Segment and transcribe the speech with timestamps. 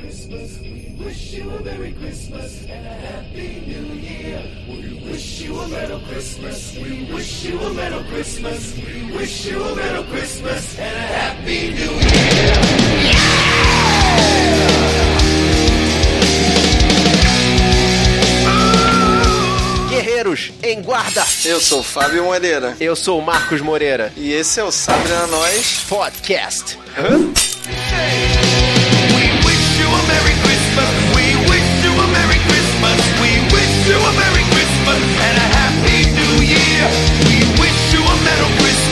[0.00, 0.58] Christmas.
[0.60, 4.42] We wish you a Merry Christmas and a Happy New Year.
[4.68, 6.76] We wish you a Merry Christmas.
[6.76, 8.76] We wish you a Merry Christmas.
[8.76, 13.66] We wish you a Merry Christmas and a Happy New Year.
[19.88, 21.24] Guerreiros em guarda!
[21.44, 24.12] Eu sou o Fábio Moreira Eu sou o Marcos Moreira.
[24.16, 25.84] e esse é o Sabre na Nós.
[25.88, 26.78] Podcast.
[26.96, 28.35] A Merry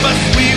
[0.05, 0.37] Christmas.
[0.37, 0.54] We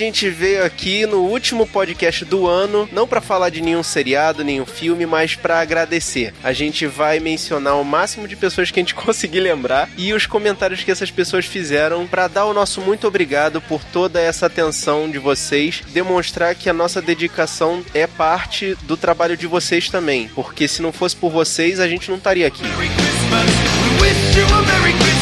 [0.00, 4.64] gente veio aqui no último podcast do ano, não pra falar de nenhum seriado, nenhum
[4.64, 6.32] filme, mas pra agradecer.
[6.42, 10.24] A gente vai mencionar o máximo de pessoas que a gente conseguir lembrar e os
[10.24, 15.10] comentários que essas pessoas fizeram pra dar o nosso muito obrigado por toda essa atenção
[15.10, 20.66] de vocês, demonstrar que a nossa dedicação é parte do trabalho de vocês também, porque
[20.66, 22.62] se não fosse por vocês, a gente não estaria aqui.
[22.62, 23.50] Merry Christmas.
[23.82, 25.19] We wish you a Merry Christmas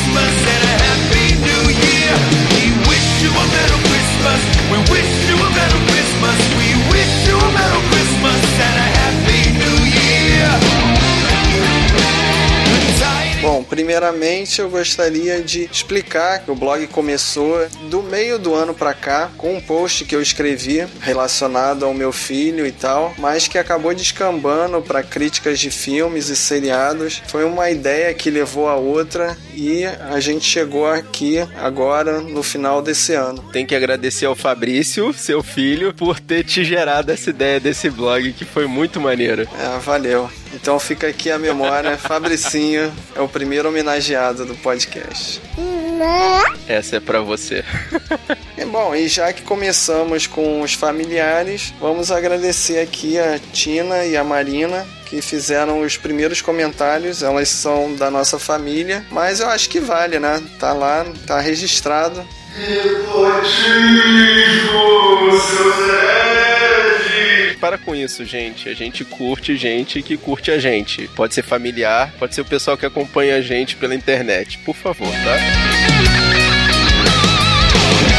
[13.40, 18.92] Bom, primeiramente eu gostaria de explicar que o blog começou do meio do ano pra
[18.92, 23.56] cá com um post que eu escrevi relacionado ao meu filho e tal, mas que
[23.56, 27.22] acabou descambando para críticas de filmes e seriados.
[27.28, 32.80] Foi uma ideia que levou a outra e a gente chegou aqui agora no final
[32.80, 33.42] desse ano.
[33.52, 38.32] Tem que agradecer ao Fabrício, seu filho, por ter te gerado essa ideia desse blog
[38.34, 39.48] que foi muito maneiro.
[39.58, 40.30] É, valeu.
[40.54, 41.98] Então fica aqui a memória.
[41.98, 45.42] Fabricinho é o primeiro homenageado do podcast.
[46.68, 47.64] Essa é pra você.
[48.70, 54.22] Bom, e já que começamos com os familiares, vamos agradecer aqui a Tina e a
[54.22, 57.22] Marina que fizeram os primeiros comentários.
[57.22, 60.42] Elas são da nossa família, mas eu acho que vale, né?
[60.58, 62.22] Tá lá, tá registrado.
[67.58, 68.68] Para com isso, gente.
[68.68, 71.08] A gente curte gente que curte a gente.
[71.08, 74.58] Pode ser familiar, pode ser o pessoal que acompanha a gente pela internet.
[74.58, 75.77] Por favor, tá?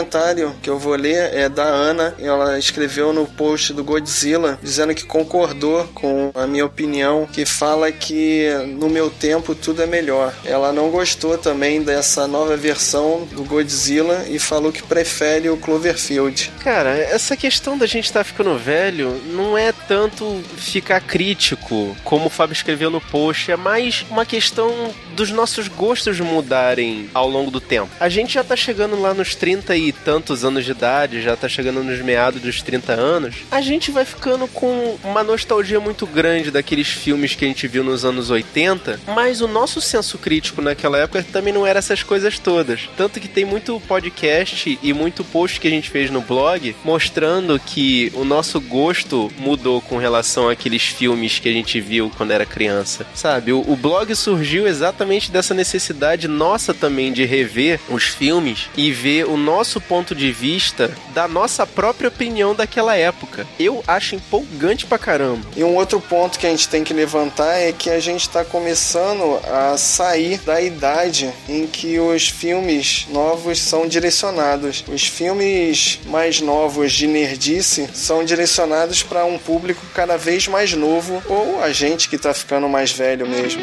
[0.00, 2.14] Comentário que eu vou ler é da Ana.
[2.18, 7.92] Ela escreveu no post do Godzilla dizendo que concordou com a minha opinião, que fala
[7.92, 10.34] que no meu tempo tudo é melhor.
[10.44, 16.50] Ela não gostou também dessa nova versão do Godzilla e falou que prefere o Cloverfield.
[16.60, 22.30] Cara, essa questão da gente estar ficando velho não é tanto ficar crítico, como o
[22.30, 27.60] Fábio escreveu no post, é mais uma questão dos nossos gostos mudarem ao longo do
[27.60, 27.90] tempo.
[28.00, 31.48] A gente já tá chegando lá nos 30 e tantos anos de idade, já tá
[31.48, 33.36] chegando nos meados dos 30 anos.
[33.50, 37.82] A gente vai ficando com uma nostalgia muito grande daqueles filmes que a gente viu
[37.82, 42.38] nos anos 80, mas o nosso senso crítico naquela época também não era essas coisas
[42.38, 42.88] todas.
[42.96, 47.58] Tanto que tem muito podcast e muito post que a gente fez no blog mostrando
[47.58, 52.46] que o nosso gosto mudou com relação àqueles filmes que a gente viu quando era
[52.46, 53.06] criança.
[53.14, 58.90] Sabe, o, o blog surgiu exatamente dessa necessidade nossa também de rever os filmes e
[58.92, 63.46] ver o nosso ponto de vista da nossa própria opinião daquela época.
[63.58, 65.46] Eu acho empolgante pra caramba.
[65.56, 68.44] E um outro ponto que a gente tem que levantar é que a gente está
[68.44, 74.84] começando a sair da idade em que os filmes novos são direcionados.
[74.88, 81.22] Os filmes mais novos de nerdice são direcionados para um público cada vez mais novo
[81.28, 83.62] ou a gente que está ficando mais velho mesmo.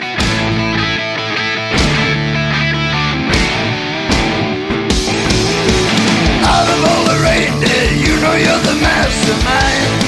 [7.59, 10.07] did, you know you're the mastermind.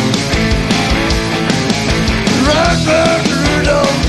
[2.47, 3.25] Robert
[3.57, 4.08] Rudolph.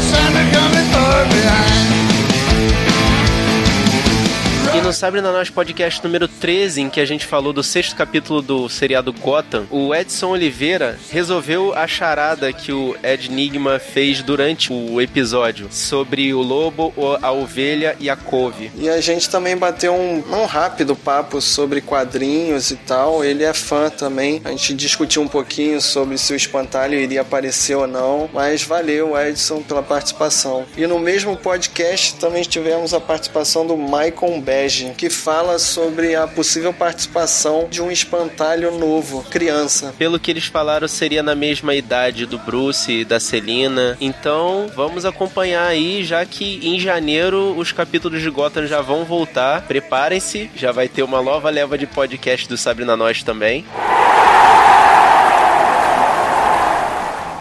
[4.90, 8.42] No Sabe na nosso podcast número 13, em que a gente falou do sexto capítulo
[8.42, 14.72] do seriado Gotham, o Edson Oliveira resolveu a charada que o Ed Nigma fez durante
[14.72, 16.92] o episódio sobre o lobo,
[17.22, 18.72] a ovelha e a couve.
[18.76, 23.25] E a gente também bateu um, um rápido papo sobre quadrinhos e tal.
[23.25, 24.42] Ele é fã também.
[24.44, 28.28] A gente discutiu um pouquinho sobre se o espantalho iria aparecer ou não.
[28.32, 30.66] Mas valeu, Edson, pela participação.
[30.76, 36.26] E no mesmo podcast também tivemos a participação do Michael Bege, que fala sobre a
[36.26, 39.94] possível participação de um espantalho novo, criança.
[39.98, 43.96] Pelo que eles falaram, seria na mesma idade do Bruce e da Celina.
[44.00, 49.62] Então, vamos acompanhar aí, já que em janeiro os capítulos de Gotham já vão voltar.
[49.62, 53.64] Preparem-se, já vai ter uma nova leva de podcast do Sabrina Nós também.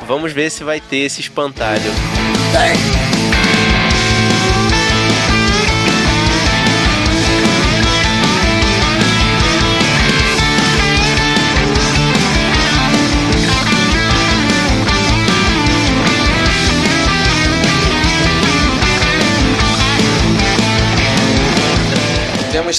[0.06, 1.92] Vamos ver se vai ter esse espantalho.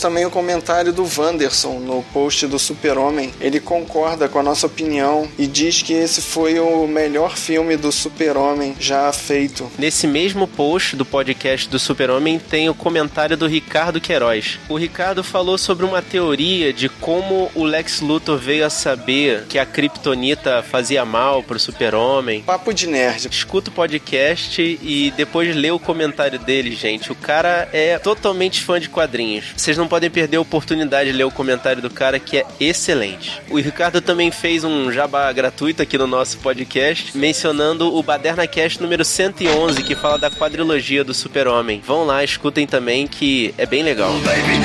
[0.01, 3.33] Também o comentário do Wanderson no post do Super-Homem.
[3.39, 7.93] Ele concorda com a nossa opinião e diz que esse foi o melhor filme do
[7.93, 9.71] Super-Homem já feito.
[9.79, 14.59] Nesse mesmo post do podcast do Super-Homem tem o comentário do Ricardo Queiroz.
[14.71, 19.59] O Ricardo falou sobre uma teoria de como o Lex Luthor veio a saber que
[19.59, 22.43] a Kryptonita fazia mal pro Super-Homem.
[22.43, 23.29] Papo de nerd.
[23.31, 27.13] Escuta o podcast e depois lê o comentário dele, gente.
[27.13, 29.53] O cara é totalmente fã de quadrinhos.
[29.55, 33.43] Vocês não podem perder a oportunidade de ler o comentário do cara que é excelente.
[33.51, 38.81] O Ricardo também fez um jabá gratuito aqui no nosso podcast, mencionando o Baderna Cast
[38.81, 41.83] número 111, que fala da quadrilogia do Super-Homem.
[41.85, 44.13] Vão lá, escutem também que é bem legal.
[44.13, 44.59] Baby,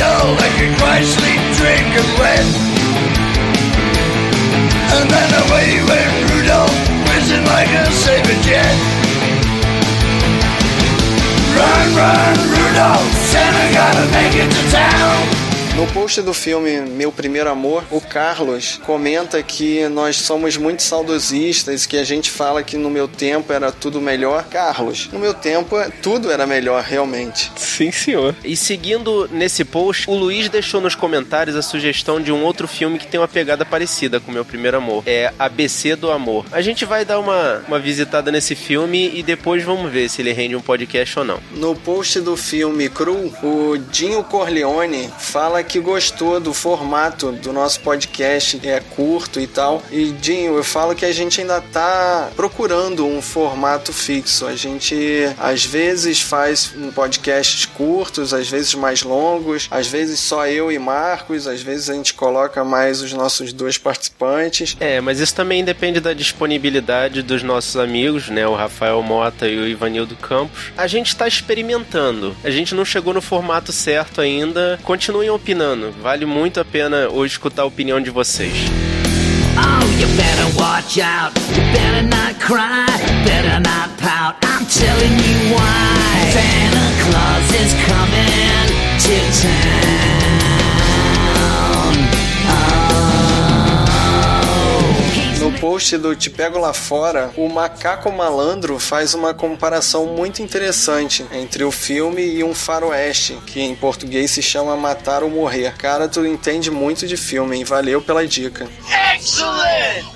[12.75, 15.44] no, and I gotta make it to town.
[15.75, 21.86] No post do filme Meu Primeiro Amor, o Carlos comenta que nós somos muito saudosistas,
[21.86, 24.45] que a gente fala que no meu tempo era tudo melhor.
[24.45, 27.51] Carlos, no meu tempo tudo era melhor, realmente.
[27.57, 28.33] Sim, senhor.
[28.42, 32.98] E seguindo nesse post, o Luiz deixou nos comentários a sugestão de um outro filme
[32.98, 35.04] que tem uma pegada parecida com Meu Primeiro Amor.
[35.06, 36.45] É ABC do Amor.
[36.54, 40.31] A gente vai dar uma, uma visitada nesse filme e depois vamos ver se ele
[40.31, 41.39] rende um podcast ou não.
[41.51, 47.80] No post do filme Cru, o Dinho Corleone fala que gostou do formato do nosso
[47.82, 49.84] podcast, é curto e tal.
[49.92, 54.46] E Dinho, eu falo que a gente ainda tá procurando um formato fixo.
[54.46, 54.96] A gente
[55.38, 60.80] às vezes faz um podcasts curtos, às vezes mais longos, às vezes só eu e
[60.80, 64.78] Marcos, às vezes a gente coloca mais os nossos dois participantes.
[64.80, 68.48] É, mas isso também depende da disponibilidade dos nossos amigos, né?
[68.48, 70.72] O Rafael Mota e o Ivanildo Campos.
[70.78, 72.36] A gente está experimentando.
[72.44, 74.80] A gente não chegou no formato certo ainda.
[74.84, 75.94] Continuem opinando.
[76.02, 78.54] Vale muito a pena hoje escutar a opinião de vocês.
[79.57, 81.34] Oh, you better watch out.
[81.50, 82.86] You better not cry.
[83.25, 84.36] Better not pout.
[84.44, 86.31] I'm telling you why.
[86.34, 88.68] Santa Claus is coming
[89.00, 90.15] to town.
[95.66, 101.64] Post do Te Pego Lá Fora, o Macaco Malandro faz uma comparação muito interessante entre
[101.64, 105.74] o filme e um faroeste, que em português se chama Matar ou Morrer.
[105.76, 107.64] Cara, tu entende muito de filme, hein?
[107.64, 108.70] Valeu pela dica.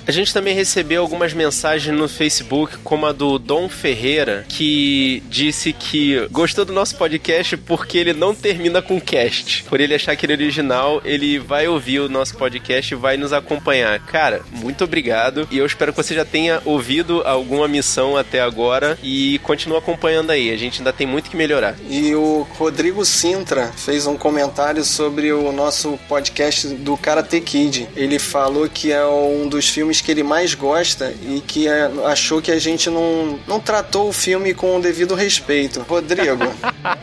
[0.06, 5.72] A gente também recebeu algumas mensagens no Facebook, como a do Dom Ferreira, que disse
[5.72, 9.64] que gostou do nosso podcast porque ele não termina com cast.
[9.64, 13.16] Por ele achar que ele é original, ele vai ouvir o nosso podcast e vai
[13.16, 13.98] nos acompanhar.
[14.06, 15.39] Cara, muito obrigado.
[15.50, 20.30] E eu espero que você já tenha ouvido alguma missão até agora e continue acompanhando
[20.30, 20.50] aí.
[20.52, 21.76] A gente ainda tem muito que melhorar.
[21.88, 27.88] E o Rodrigo Sintra fez um comentário sobre o nosso podcast do Karate Kid.
[27.96, 32.40] Ele falou que é um dos filmes que ele mais gosta e que é- achou
[32.42, 35.80] que a gente não, não tratou o filme com o devido respeito.
[35.88, 36.44] Rodrigo,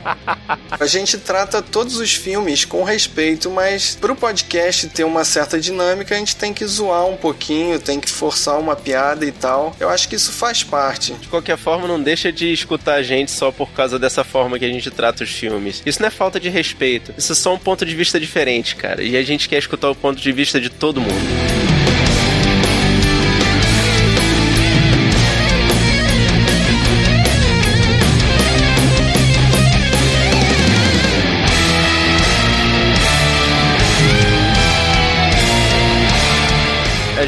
[0.72, 6.16] a gente trata todos os filmes com respeito, mas pro podcast ter uma certa dinâmica,
[6.16, 9.76] a gente tem que zoar um pouquinho, tem que forçar uma piada e tal.
[9.80, 11.14] Eu acho que isso faz parte.
[11.14, 14.66] De qualquer forma, não deixa de escutar a gente só por causa dessa forma que
[14.66, 15.82] a gente trata os filmes.
[15.86, 17.14] Isso não é falta de respeito.
[17.18, 19.04] Isso é só um ponto de vista diferente, cara.
[19.04, 21.57] E a gente quer escutar o ponto de vista de todo mundo.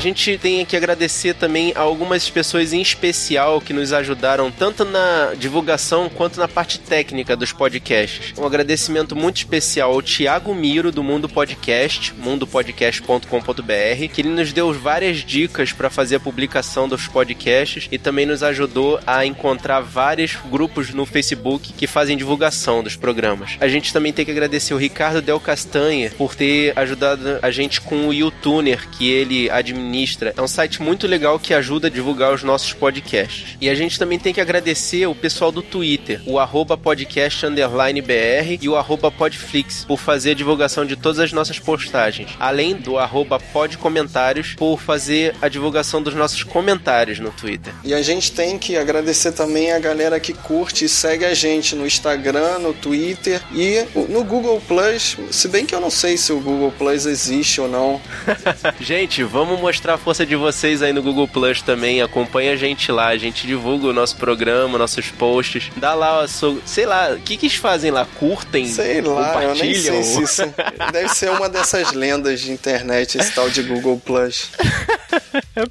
[0.10, 5.36] Gente tem que agradecer também a algumas pessoas em especial que nos ajudaram tanto na
[5.38, 8.34] divulgação quanto na parte técnica dos podcasts.
[8.38, 14.74] Um agradecimento muito especial ao Thiago Miro do Mundo Podcast, mundopodcast.com.br, que ele nos deu
[14.74, 20.36] várias dicas para fazer a publicação dos podcasts e também nos ajudou a encontrar vários
[20.50, 23.58] grupos no Facebook que fazem divulgação dos programas.
[23.60, 27.80] A gente também tem que agradecer o Ricardo Del Castanha por ter ajudado a gente
[27.80, 29.99] com o YouTuner que ele administra.
[30.36, 33.58] É um site muito legal que ajuda a divulgar os nossos podcasts.
[33.60, 38.02] E a gente também tem que agradecer o pessoal do Twitter, o arroba podcast underline
[38.02, 42.30] BR e o arroba podflix, por fazer a divulgação de todas as nossas postagens.
[42.40, 47.74] Além do arroba podcomentários, por fazer a divulgação dos nossos comentários no Twitter.
[47.84, 51.76] E a gente tem que agradecer também a galera que curte e segue a gente
[51.76, 55.18] no Instagram, no Twitter e no Google Plus.
[55.32, 58.02] Se bem que eu não sei se o Google Plus existe ou não.
[58.80, 62.02] gente, vamos mostrar a força de vocês aí no Google Plus também.
[62.02, 65.72] Acompanha a gente lá, a gente divulga o nosso programa, nossos posts.
[65.76, 66.26] Dá lá,
[66.66, 68.06] sei lá, o que, que eles fazem lá?
[68.06, 68.68] Curtem?
[68.68, 70.54] Sei lá, eu nem sei se isso
[70.92, 74.50] deve ser uma dessas lendas de internet, esse tal de Google Plus.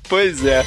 [0.09, 0.65] pois é.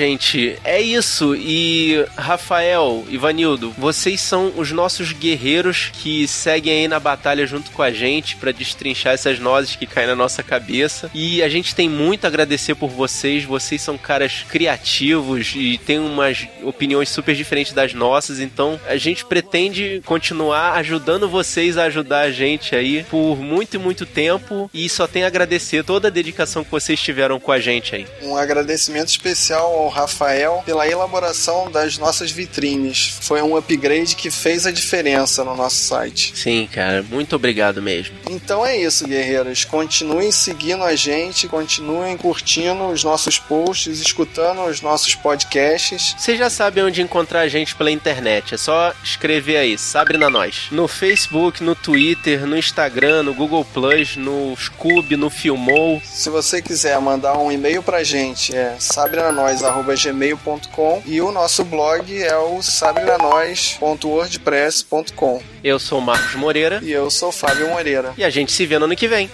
[0.00, 1.36] Gente, é isso.
[1.36, 7.82] E Rafael, Ivanildo, vocês são os nossos guerreiros que seguem aí na batalha junto com
[7.82, 11.10] a gente para destrinchar essas nozes que caem na nossa cabeça.
[11.12, 13.44] E a gente tem muito a agradecer por vocês.
[13.44, 18.40] Vocês são caras criativos e têm umas opiniões super diferentes das nossas.
[18.40, 23.78] Então a gente pretende continuar ajudando vocês a ajudar a gente aí por muito e
[23.78, 24.70] muito tempo.
[24.72, 28.06] E só tem a agradecer toda a dedicação que vocês tiveram com a gente aí.
[28.22, 33.18] Um agradecimento especial ao Rafael pela elaboração das nossas vitrines.
[33.20, 36.32] Foi um upgrade que fez a diferença no nosso site.
[36.34, 38.16] Sim, cara, muito obrigado mesmo.
[38.30, 39.64] Então é isso, guerreiros.
[39.64, 46.14] Continuem seguindo a gente, continuem curtindo os nossos posts, escutando os nossos podcasts.
[46.18, 48.54] Vocês já sabem onde encontrar a gente pela internet.
[48.54, 50.68] É só escrever aí, Sabrina Nós.
[50.70, 56.00] No Facebook, no Twitter, no Instagram, no Google Plus, no Scoob, no Filmou.
[56.04, 58.76] Se você quiser mandar um e-mail pra gente, é
[59.80, 65.42] sabrinanois.gmail.com e o nosso blog é o sabrinanois.wordpress.com.
[65.64, 66.80] Eu sou o Marcos Moreira.
[66.82, 68.12] E eu sou o Fábio Moreira.
[68.16, 69.28] E a gente se vê no ano que vem.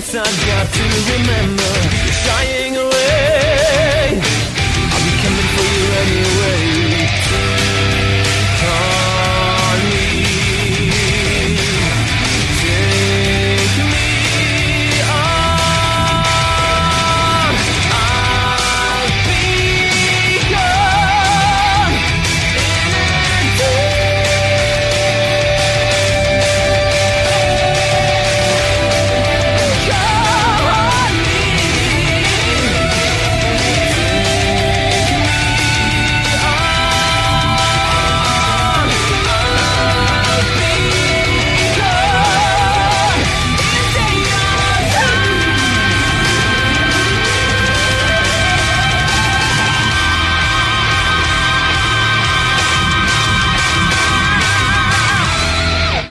[0.00, 1.62] Things I've got to remember.
[2.04, 2.97] You're shying away